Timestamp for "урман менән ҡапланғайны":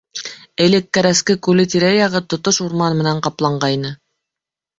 2.67-3.95